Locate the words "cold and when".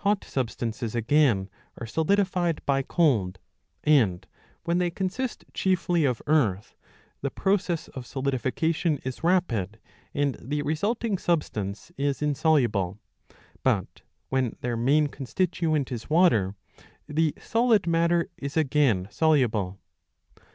2.82-4.76